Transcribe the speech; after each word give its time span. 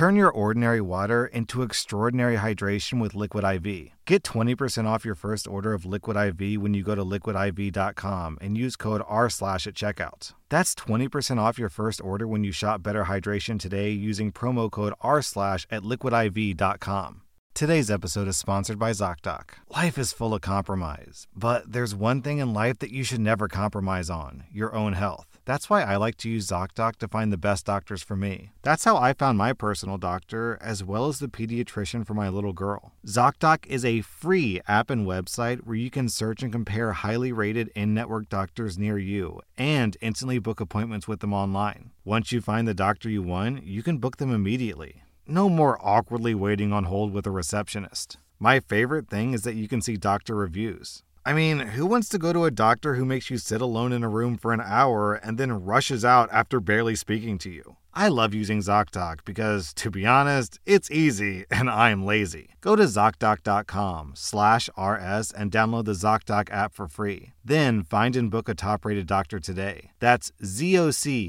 Turn 0.00 0.16
your 0.16 0.30
ordinary 0.30 0.80
water 0.80 1.26
into 1.26 1.60
extraordinary 1.60 2.38
hydration 2.38 3.02
with 3.02 3.14
Liquid 3.14 3.44
IV. 3.44 3.90
Get 4.06 4.22
20% 4.22 4.86
off 4.86 5.04
your 5.04 5.14
first 5.14 5.46
order 5.46 5.74
of 5.74 5.84
Liquid 5.84 6.16
IV 6.16 6.58
when 6.58 6.72
you 6.72 6.82
go 6.82 6.94
to 6.94 7.04
liquidiv.com 7.04 8.38
and 8.40 8.56
use 8.56 8.76
code 8.76 9.02
R 9.06 9.28
slash 9.28 9.66
at 9.66 9.74
checkout. 9.74 10.32
That's 10.48 10.74
20% 10.74 11.38
off 11.38 11.58
your 11.58 11.68
first 11.68 12.00
order 12.00 12.26
when 12.26 12.44
you 12.44 12.50
shop 12.50 12.82
Better 12.82 13.04
Hydration 13.04 13.60
today 13.60 13.90
using 13.90 14.32
promo 14.32 14.70
code 14.70 14.94
R 15.02 15.20
slash 15.20 15.66
at 15.70 15.82
liquidiv.com. 15.82 17.20
Today's 17.52 17.90
episode 17.90 18.26
is 18.26 18.38
sponsored 18.38 18.78
by 18.78 18.92
ZocDoc. 18.92 19.50
Life 19.68 19.98
is 19.98 20.14
full 20.14 20.32
of 20.32 20.40
compromise, 20.40 21.26
but 21.36 21.70
there's 21.70 21.94
one 21.94 22.22
thing 22.22 22.38
in 22.38 22.54
life 22.54 22.78
that 22.78 22.90
you 22.90 23.04
should 23.04 23.20
never 23.20 23.48
compromise 23.48 24.08
on 24.08 24.44
your 24.50 24.74
own 24.74 24.94
health. 24.94 25.29
That's 25.50 25.68
why 25.68 25.82
I 25.82 25.96
like 25.96 26.16
to 26.18 26.30
use 26.30 26.46
ZocDoc 26.46 26.94
to 26.98 27.08
find 27.08 27.32
the 27.32 27.36
best 27.36 27.66
doctors 27.66 28.04
for 28.04 28.14
me. 28.14 28.52
That's 28.62 28.84
how 28.84 28.96
I 28.96 29.12
found 29.12 29.36
my 29.36 29.52
personal 29.52 29.98
doctor, 29.98 30.56
as 30.62 30.84
well 30.84 31.08
as 31.08 31.18
the 31.18 31.26
pediatrician 31.26 32.06
for 32.06 32.14
my 32.14 32.28
little 32.28 32.52
girl. 32.52 32.92
ZocDoc 33.04 33.66
is 33.66 33.84
a 33.84 34.02
free 34.02 34.60
app 34.68 34.90
and 34.90 35.08
website 35.08 35.66
where 35.66 35.74
you 35.74 35.90
can 35.90 36.08
search 36.08 36.44
and 36.44 36.52
compare 36.52 36.92
highly 36.92 37.32
rated 37.32 37.66
in 37.74 37.92
network 37.92 38.28
doctors 38.28 38.78
near 38.78 38.96
you 38.96 39.40
and 39.58 39.96
instantly 40.00 40.38
book 40.38 40.60
appointments 40.60 41.08
with 41.08 41.18
them 41.18 41.34
online. 41.34 41.90
Once 42.04 42.30
you 42.30 42.40
find 42.40 42.68
the 42.68 42.72
doctor 42.72 43.10
you 43.10 43.24
want, 43.24 43.64
you 43.64 43.82
can 43.82 43.98
book 43.98 44.18
them 44.18 44.32
immediately. 44.32 45.02
No 45.26 45.48
more 45.48 45.84
awkwardly 45.84 46.32
waiting 46.32 46.72
on 46.72 46.84
hold 46.84 47.12
with 47.12 47.26
a 47.26 47.32
receptionist. 47.32 48.18
My 48.38 48.60
favorite 48.60 49.08
thing 49.08 49.34
is 49.34 49.42
that 49.42 49.56
you 49.56 49.66
can 49.66 49.82
see 49.82 49.96
doctor 49.96 50.36
reviews. 50.36 51.02
I 51.24 51.34
mean, 51.34 51.58
who 51.58 51.84
wants 51.84 52.08
to 52.10 52.18
go 52.18 52.32
to 52.32 52.44
a 52.46 52.50
doctor 52.50 52.94
who 52.94 53.04
makes 53.04 53.28
you 53.28 53.36
sit 53.36 53.60
alone 53.60 53.92
in 53.92 54.02
a 54.02 54.08
room 54.08 54.38
for 54.38 54.54
an 54.54 54.62
hour 54.64 55.14
and 55.14 55.36
then 55.36 55.64
rushes 55.64 56.02
out 56.04 56.30
after 56.32 56.60
barely 56.60 56.96
speaking 56.96 57.36
to 57.38 57.50
you? 57.50 57.76
I 57.92 58.08
love 58.08 58.32
using 58.32 58.60
ZocDoc 58.60 59.24
because, 59.26 59.74
to 59.74 59.90
be 59.90 60.06
honest, 60.06 60.58
it's 60.64 60.90
easy 60.90 61.44
and 61.50 61.68
I'm 61.68 62.06
lazy. 62.06 62.54
Go 62.62 62.74
to 62.74 62.84
ZocDoc.com 62.84 64.12
slash 64.16 64.70
RS 64.78 65.32
and 65.32 65.50
download 65.50 65.84
the 65.84 65.92
ZocDoc 65.92 66.50
app 66.50 66.72
for 66.72 66.88
free. 66.88 67.34
Then 67.44 67.82
find 67.82 68.16
and 68.16 68.30
book 68.30 68.48
a 68.48 68.54
top-rated 68.54 69.06
doctor 69.06 69.40
today. 69.40 69.90
That's 69.98 70.32
ZocDoc.com 70.42 71.28